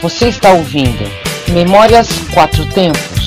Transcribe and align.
Você 0.00 0.28
está 0.28 0.52
ouvindo 0.52 1.04
Memórias 1.48 2.08
Quatro 2.32 2.64
Tempos. 2.66 3.18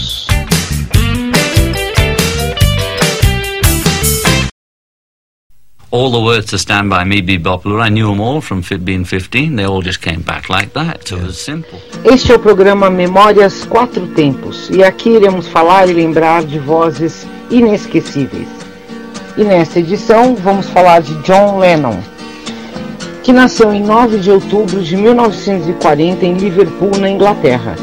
all 5.92 6.10
the 6.10 6.20
words 6.20 6.46
to 6.48 6.58
Stand 6.58 6.90
By 6.90 7.04
Me, 7.04 7.22
Be 7.22 7.38
Popular, 7.38 7.82
I 7.82 7.90
knew 7.90 8.08
them 8.08 8.22
all 8.22 8.40
from 8.40 8.64
being 8.84 9.04
15. 9.04 9.56
They 9.58 9.66
all 9.66 9.82
just 9.82 10.02
came 10.02 10.22
back 10.22 10.50
like 10.50 10.74
that. 10.74 11.08
So 11.08 11.18
it 11.18 11.24
was 11.24 11.38
simple. 11.38 11.80
Este 12.06 12.32
é 12.32 12.36
o 12.36 12.40
programa 12.40 12.90
Memórias 12.90 13.66
Quatro 13.66 14.08
Tempos 14.08 14.70
e 14.70 14.84
aqui 14.84 15.10
iremos 15.10 15.48
falar 15.50 15.90
e 15.90 15.94
lembrar 15.94 16.44
de 16.44 16.58
vozes 16.58 17.28
inesquecíveis. 17.50 18.48
E 19.38 19.44
nesta 19.44 19.80
edição 19.80 20.36
vamos 20.36 20.70
falar 20.70 21.02
de 21.02 21.14
John 21.24 21.60
Lennon, 21.60 22.00
que 23.24 23.32
nasceu 23.32 23.72
em 23.74 23.84
9 23.84 24.18
de 24.18 24.32
outubro 24.32 24.82
de 24.82 24.98
1940 24.98 26.26
em 26.26 26.34
Liverpool, 26.34 26.92
na 27.00 27.10
Inglaterra. 27.10 27.76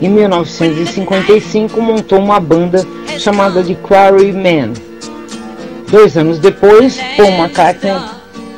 Em 0.00 0.08
1955 0.08 1.80
montou 1.80 2.18
uma 2.18 2.38
banda 2.38 2.86
chamada 3.18 3.62
de 3.62 3.74
Quarrymen. 3.76 4.72
Dois 5.90 6.16
anos 6.16 6.38
depois, 6.38 6.98
Paul 7.16 7.30
McCartney 7.30 7.94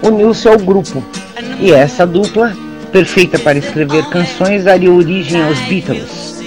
uniu-se 0.02 0.48
ao 0.48 0.59
grupo 0.59 1.02
e 1.60 1.73
essa 1.73 2.06
dupla, 2.06 2.52
perfeita 2.90 3.38
para 3.38 3.59
escrever 3.59 4.04
canções, 4.06 4.64
daria 4.64 4.92
origem 4.92 5.42
aos 5.42 5.59
Beatles. 5.60 6.42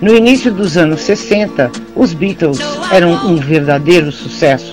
No 0.00 0.14
início 0.14 0.52
dos 0.52 0.76
anos 0.76 1.00
60, 1.02 1.70
os 1.94 2.12
Beatles 2.12 2.58
eram 2.90 3.12
um 3.26 3.36
verdadeiro 3.36 4.10
sucesso. 4.10 4.72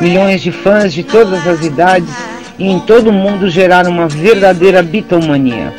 Milhões 0.00 0.40
de 0.42 0.50
fãs 0.50 0.94
de 0.94 1.02
todas 1.02 1.46
as 1.46 1.62
idades 1.62 2.31
e 2.58 2.66
em 2.66 2.78
todo 2.80 3.10
o 3.10 3.12
mundo 3.12 3.48
geraram 3.48 3.90
uma 3.90 4.08
verdadeira 4.08 4.82
Beatlemania. 4.82 5.72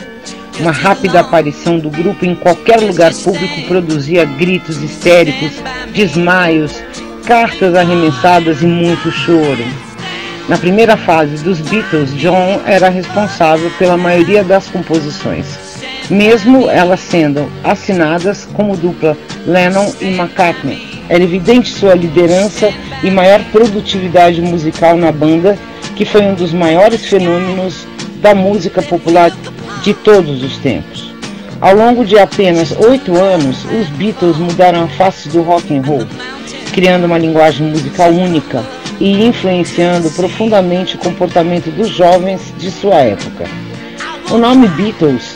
Uma 0.59 0.71
rápida 0.71 1.19
aparição 1.19 1.79
do 1.79 1.89
grupo 1.89 2.25
em 2.25 2.35
qualquer 2.35 2.79
lugar 2.79 3.11
público 3.13 3.61
produzia 3.67 4.23
gritos 4.23 4.81
histéricos, 4.81 5.51
desmaios, 5.91 6.83
cartas 7.25 7.73
arremessadas 7.73 8.61
e 8.61 8.65
muito 8.65 9.11
choro. 9.11 9.63
Na 10.47 10.57
primeira 10.57 10.97
fase 10.97 11.41
dos 11.43 11.59
Beatles, 11.61 12.13
John 12.17 12.61
era 12.65 12.89
responsável 12.89 13.71
pela 13.79 13.97
maioria 13.97 14.43
das 14.43 14.67
composições, 14.67 15.45
mesmo 16.09 16.69
elas 16.69 16.99
sendo 16.99 17.49
assinadas 17.63 18.47
como 18.53 18.75
dupla 18.75 19.17
Lennon 19.47 19.91
e 20.01 20.07
McCartney. 20.07 21.01
Era 21.07 21.23
evidente 21.23 21.69
sua 21.69 21.95
liderança 21.95 22.71
e 23.01 23.09
maior 23.09 23.41
produtividade 23.51 24.41
musical 24.41 24.97
na 24.97 25.11
banda, 25.11 25.57
que 25.95 26.05
foi 26.05 26.21
um 26.21 26.33
dos 26.33 26.53
maiores 26.53 27.05
fenômenos 27.05 27.85
da 28.21 28.33
música 28.33 28.81
popular 28.81 29.31
de 29.81 29.93
todos 29.93 30.43
os 30.43 30.57
tempos. 30.57 31.13
Ao 31.61 31.75
longo 31.75 32.05
de 32.05 32.17
apenas 32.17 32.71
oito 32.71 33.17
anos, 33.17 33.65
os 33.65 33.87
Beatles 33.89 34.37
mudaram 34.37 34.83
a 34.83 34.87
face 34.87 35.29
do 35.29 35.41
rock 35.41 35.75
and 35.75 35.81
roll, 35.81 36.05
criando 36.73 37.05
uma 37.05 37.17
linguagem 37.17 37.67
musical 37.67 38.09
única 38.09 38.63
e 38.99 39.25
influenciando 39.25 40.09
profundamente 40.11 40.95
o 40.95 40.99
comportamento 40.99 41.71
dos 41.71 41.89
jovens 41.89 42.53
de 42.57 42.69
sua 42.69 42.95
época. 42.95 43.45
O 44.31 44.37
nome 44.37 44.67
Beatles 44.69 45.33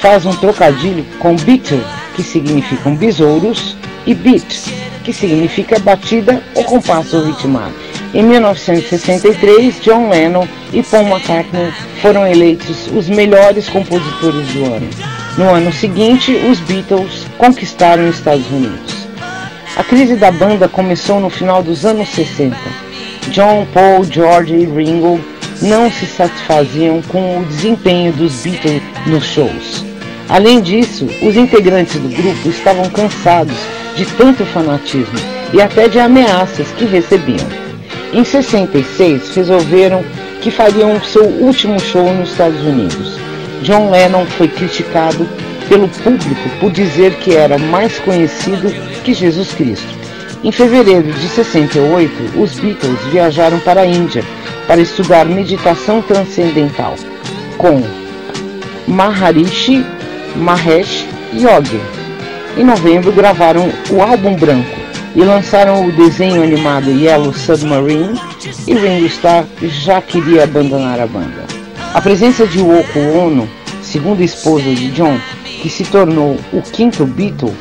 faz 0.00 0.24
um 0.24 0.32
trocadilho 0.32 1.04
com 1.18 1.36
Beatle, 1.36 1.82
que 2.14 2.22
significam 2.22 2.94
besouros, 2.94 3.76
e 4.06 4.14
beat, 4.14 4.70
que 5.04 5.12
significa 5.12 5.78
batida 5.78 6.42
ou 6.54 6.64
compasso 6.64 7.22
ritmado. 7.22 7.89
Em 8.12 8.24
1963, 8.24 9.80
John 9.82 10.08
Lennon 10.08 10.44
e 10.72 10.82
Paul 10.82 11.06
McCartney 11.06 11.72
foram 12.02 12.26
eleitos 12.26 12.88
os 12.88 13.08
melhores 13.08 13.68
compositores 13.68 14.48
do 14.48 14.64
ano. 14.64 14.90
No 15.38 15.48
ano 15.48 15.72
seguinte, 15.72 16.32
os 16.50 16.58
Beatles 16.58 17.26
conquistaram 17.38 18.08
os 18.08 18.16
Estados 18.16 18.50
Unidos. 18.50 19.06
A 19.76 19.84
crise 19.84 20.16
da 20.16 20.32
banda 20.32 20.68
começou 20.68 21.20
no 21.20 21.30
final 21.30 21.62
dos 21.62 21.86
anos 21.86 22.08
60. 22.08 22.56
John, 23.28 23.64
Paul, 23.72 24.02
George 24.02 24.54
e 24.54 24.64
Ringo 24.64 25.20
não 25.62 25.88
se 25.88 26.04
satisfaziam 26.04 27.00
com 27.02 27.38
o 27.38 27.44
desempenho 27.44 28.12
dos 28.12 28.42
Beatles 28.42 28.82
nos 29.06 29.24
shows. 29.24 29.84
Além 30.28 30.60
disso, 30.60 31.06
os 31.22 31.36
integrantes 31.36 31.94
do 31.94 32.08
grupo 32.08 32.48
estavam 32.48 32.90
cansados 32.90 33.56
de 33.94 34.04
tanto 34.04 34.44
fanatismo 34.46 35.18
e 35.52 35.62
até 35.62 35.86
de 35.86 36.00
ameaças 36.00 36.72
que 36.72 36.84
recebiam. 36.84 37.59
Em 38.12 38.24
66, 38.24 39.36
resolveram 39.36 40.04
que 40.40 40.50
fariam 40.50 41.00
seu 41.00 41.24
último 41.24 41.78
show 41.78 42.12
nos 42.12 42.30
Estados 42.30 42.60
Unidos. 42.62 43.16
John 43.62 43.88
Lennon 43.90 44.26
foi 44.26 44.48
criticado 44.48 45.28
pelo 45.68 45.86
público 45.88 46.48
por 46.58 46.72
dizer 46.72 47.14
que 47.16 47.36
era 47.36 47.56
mais 47.56 48.00
conhecido 48.00 48.68
que 49.04 49.14
Jesus 49.14 49.52
Cristo. 49.52 49.86
Em 50.42 50.50
fevereiro 50.50 51.12
de 51.12 51.28
68, 51.28 52.40
os 52.40 52.58
Beatles 52.58 52.98
viajaram 53.12 53.60
para 53.60 53.82
a 53.82 53.86
Índia 53.86 54.24
para 54.66 54.80
estudar 54.80 55.24
meditação 55.26 56.02
transcendental 56.02 56.96
com 57.58 57.80
Maharishi 58.88 59.86
Mahesh 60.34 61.06
Yogi. 61.32 61.80
Em 62.56 62.64
novembro, 62.64 63.12
gravaram 63.12 63.70
o 63.90 64.02
álbum 64.02 64.34
branco 64.34 64.79
e 65.14 65.22
lançaram 65.22 65.86
o 65.86 65.92
desenho 65.92 66.42
animado 66.42 66.90
Yellow 66.90 67.32
Submarine 67.32 68.20
e 68.66 68.74
Ringo 68.74 69.06
Starr 69.06 69.44
já 69.62 70.00
queria 70.00 70.44
abandonar 70.44 71.00
a 71.00 71.06
banda. 71.06 71.44
A 71.92 72.00
presença 72.00 72.46
de 72.46 72.58
Yoko 72.58 72.98
Ono, 72.98 73.48
segunda 73.82 74.22
esposa 74.22 74.64
de 74.64 74.88
John, 74.92 75.18
que 75.60 75.68
se 75.68 75.84
tornou 75.84 76.38
o 76.52 76.62
quinto 76.62 77.04
Beatle, 77.04 77.54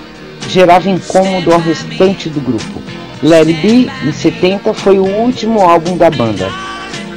gerava 0.48 0.90
incômodo 0.90 1.52
ao 1.52 1.60
restante 1.60 2.30
do 2.30 2.40
grupo. 2.40 2.82
It 3.22 3.54
Be, 3.54 3.92
em 4.08 4.12
70, 4.12 4.74
foi 4.74 4.98
o 4.98 5.06
último 5.06 5.62
álbum 5.62 5.98
da 5.98 6.10
banda. 6.10 6.50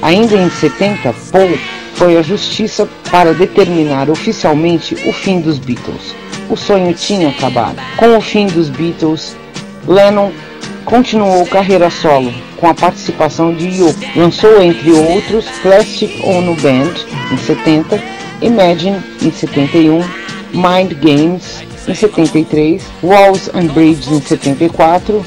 Ainda 0.00 0.36
em 0.36 0.50
70, 0.50 1.14
Paul 1.30 1.56
foi 1.94 2.16
à 2.16 2.22
justiça 2.22 2.88
para 3.10 3.32
determinar 3.32 4.10
oficialmente 4.10 4.96
o 5.06 5.12
fim 5.12 5.40
dos 5.40 5.58
Beatles. 5.58 6.14
O 6.50 6.56
sonho 6.56 6.92
tinha 6.92 7.28
acabado. 7.28 7.76
Com 7.96 8.16
o 8.16 8.20
fim 8.20 8.46
dos 8.46 8.68
Beatles, 8.68 9.36
Lennon 9.86 10.32
continuou 10.84 11.46
carreira 11.46 11.90
solo, 11.90 12.32
com 12.56 12.68
a 12.68 12.74
participação 12.74 13.54
de 13.54 13.66
Yoko. 13.66 14.00
Lançou, 14.16 14.62
entre 14.62 14.92
outros, 14.92 15.44
Plastic 15.62 16.20
Ono 16.24 16.54
Band, 16.56 16.94
em 17.32 17.38
70, 17.38 18.02
Imagine, 18.40 19.00
em 19.22 19.30
71, 19.30 20.00
Mind 20.52 20.92
Games, 21.00 21.64
em 21.86 21.94
73, 21.94 22.82
Walls 23.02 23.50
and 23.54 23.66
Bridges, 23.68 24.08
em 24.08 24.20
74, 24.20 25.24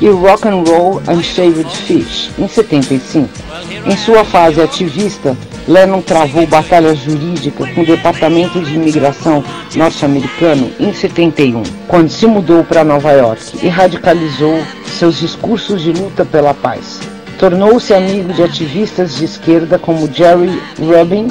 e 0.00 0.08
Rock 0.08 0.46
and 0.46 0.64
Roll 0.66 1.02
and 1.08 1.22
Shaved 1.22 1.70
Fish, 1.70 2.30
em 2.38 2.48
75. 2.48 3.28
Em 3.86 3.96
sua 3.96 4.24
fase 4.24 4.60
ativista, 4.60 5.36
Lennon 5.68 6.00
travou 6.00 6.46
batalha 6.46 6.94
jurídica 6.94 7.66
com 7.74 7.82
o 7.82 7.86
Departamento 7.86 8.58
de 8.58 8.74
Imigração 8.74 9.44
norte-americano 9.76 10.72
em 10.80 10.94
71, 10.94 11.62
quando 11.86 12.08
se 12.08 12.26
mudou 12.26 12.64
para 12.64 12.82
Nova 12.82 13.12
York 13.12 13.58
e 13.62 13.68
radicalizou 13.68 14.58
seus 14.86 15.18
discursos 15.18 15.82
de 15.82 15.92
luta 15.92 16.24
pela 16.24 16.54
paz. 16.54 17.00
Tornou-se 17.38 17.92
amigo 17.92 18.32
de 18.32 18.42
ativistas 18.42 19.16
de 19.16 19.26
esquerda 19.26 19.78
como 19.78 20.10
Jerry 20.10 20.58
Rubin 20.78 21.28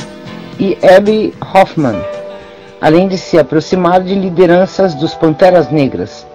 e 0.59 0.77
Abby 0.85 1.33
Hoffman, 1.41 1.99
além 2.79 3.07
de 3.07 3.17
se 3.17 3.39
aproximar 3.39 4.01
de 4.03 4.13
lideranças 4.13 4.93
dos 4.93 5.15
Panteras 5.15 5.71
Negras. 5.71 6.27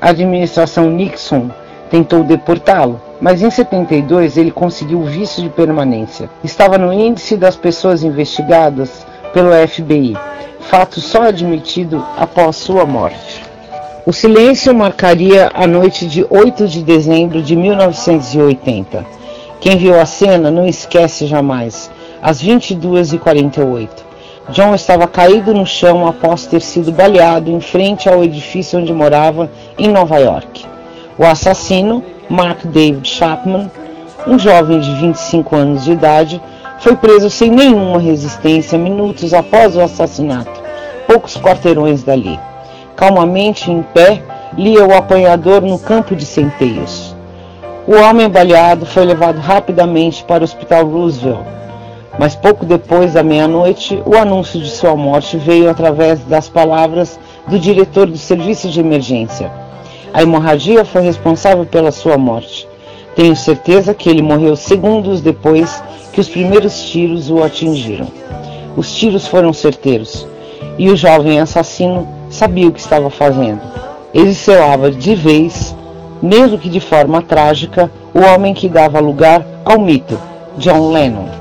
A 0.00 0.10
administração 0.10 0.88
Nixon 0.88 1.50
tentou 1.90 2.22
deportá-lo, 2.22 3.02
mas 3.20 3.42
em 3.42 3.50
72 3.50 4.36
ele 4.36 4.50
conseguiu 4.50 5.02
visto 5.02 5.42
de 5.42 5.48
permanência. 5.48 6.30
Estava 6.42 6.78
no 6.78 6.92
índice 6.92 7.36
das 7.36 7.56
pessoas 7.56 8.02
investigadas 8.02 9.06
pelo 9.32 9.50
FBI, 9.68 10.16
fato 10.60 11.00
só 11.00 11.22
admitido 11.24 12.04
após 12.16 12.56
sua 12.56 12.86
morte. 12.86 13.42
O 14.06 14.12
silêncio 14.12 14.74
marcaria 14.74 15.50
a 15.52 15.66
noite 15.66 16.06
de 16.06 16.26
8 16.28 16.66
de 16.66 16.82
dezembro 16.82 17.42
de 17.42 17.54
1980. 17.54 19.04
Quem 19.60 19.76
viu 19.76 20.00
a 20.00 20.06
cena 20.06 20.50
não 20.50 20.66
esquece 20.66 21.26
jamais. 21.26 21.90
Às 22.22 22.42
22h48, 22.42 23.88
John 24.48 24.74
estava 24.74 25.06
caído 25.06 25.54
no 25.54 25.66
chão 25.66 26.06
após 26.06 26.46
ter 26.46 26.60
sido 26.60 26.90
baleado 26.90 27.50
em 27.50 27.60
frente 27.60 28.08
ao 28.08 28.24
edifício 28.24 28.78
onde 28.78 28.92
morava, 28.92 29.50
em 29.78 29.88
Nova 29.88 30.18
York. 30.18 30.64
O 31.18 31.24
assassino, 31.24 32.02
Mark 32.30 32.64
David 32.64 33.08
Chapman, 33.08 33.68
um 34.24 34.38
jovem 34.38 34.78
de 34.78 34.94
25 34.94 35.56
anos 35.56 35.84
de 35.84 35.90
idade, 35.90 36.40
foi 36.78 36.94
preso 36.94 37.28
sem 37.28 37.50
nenhuma 37.50 37.98
resistência 37.98 38.78
minutos 38.78 39.34
após 39.34 39.74
o 39.74 39.80
assassinato, 39.80 40.62
poucos 41.08 41.36
quarteirões 41.36 42.04
dali. 42.04 42.38
Calmamente 42.94 43.68
em 43.72 43.82
pé, 43.82 44.22
lia 44.56 44.86
o 44.86 44.94
apanhador 44.94 45.60
no 45.60 45.76
campo 45.76 46.14
de 46.14 46.24
centeios. 46.24 47.16
O 47.84 47.96
homem 47.96 48.28
baleado 48.28 48.86
foi 48.86 49.04
levado 49.04 49.40
rapidamente 49.40 50.22
para 50.22 50.42
o 50.42 50.44
Hospital 50.44 50.86
Roosevelt. 50.86 51.44
Mas 52.16 52.36
pouco 52.36 52.64
depois 52.64 53.14
da 53.14 53.24
meia-noite, 53.24 54.00
o 54.06 54.16
anúncio 54.16 54.60
de 54.60 54.70
sua 54.70 54.94
morte 54.94 55.36
veio 55.36 55.68
através 55.68 56.20
das 56.20 56.48
palavras 56.48 57.18
do 57.48 57.58
diretor 57.58 58.06
do 58.06 58.18
serviço 58.18 58.68
de 58.68 58.78
emergência. 58.78 59.50
A 60.12 60.22
hemorragia 60.22 60.84
foi 60.84 61.02
responsável 61.02 61.64
pela 61.64 61.90
sua 61.90 62.18
morte. 62.18 62.68
Tenho 63.14 63.36
certeza 63.36 63.94
que 63.94 64.08
ele 64.08 64.22
morreu 64.22 64.56
segundos 64.56 65.20
depois 65.20 65.82
que 66.12 66.20
os 66.20 66.28
primeiros 66.28 66.90
tiros 66.90 67.30
o 67.30 67.42
atingiram. 67.42 68.08
Os 68.76 68.94
tiros 68.94 69.26
foram 69.26 69.52
certeiros 69.52 70.26
e 70.78 70.88
o 70.88 70.96
jovem 70.96 71.40
assassino 71.40 72.08
sabia 72.30 72.68
o 72.68 72.72
que 72.72 72.80
estava 72.80 73.10
fazendo. 73.10 73.60
Ele 74.12 74.34
selava 74.34 74.90
de 74.90 75.14
vez, 75.14 75.74
mesmo 76.22 76.58
que 76.58 76.68
de 76.68 76.80
forma 76.80 77.22
trágica, 77.22 77.90
o 78.14 78.20
homem 78.20 78.54
que 78.54 78.68
dava 78.68 78.98
lugar 78.98 79.44
ao 79.64 79.78
mito, 79.78 80.18
John 80.58 80.90
Lennon. 80.90 81.39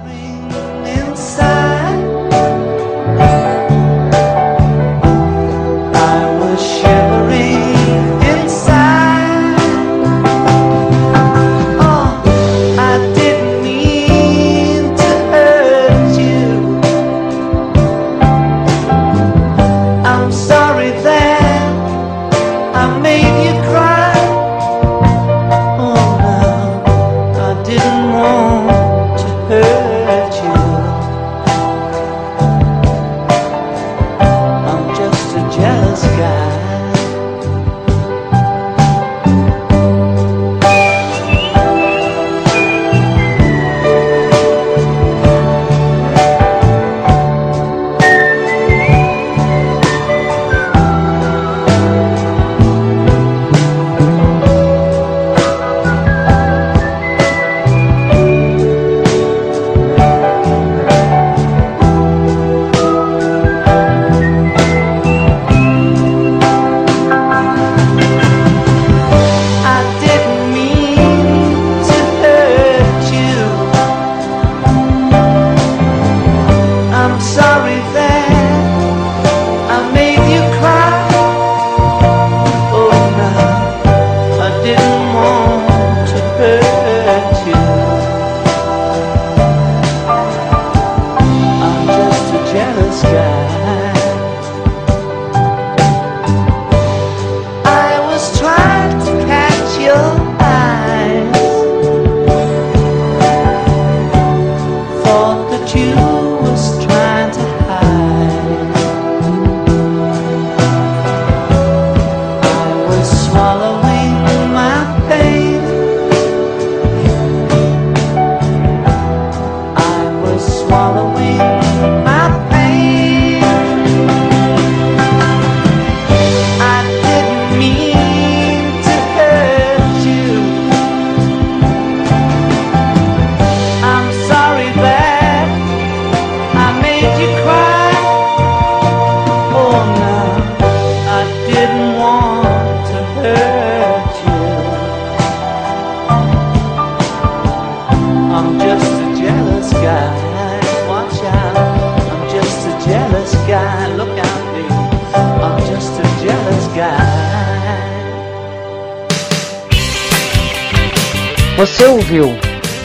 Você 161.60 161.84
ouviu 161.84 162.28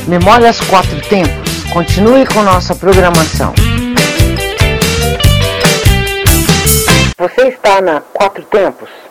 Memórias 0.08 0.58
Quatro 0.62 1.00
Tempos? 1.02 1.62
Continue 1.72 2.26
com 2.26 2.42
nossa 2.42 2.74
programação. 2.74 3.54
Você 7.16 7.50
está 7.50 7.80
na 7.80 8.00
Quatro 8.00 8.42
Tempos? 8.42 9.03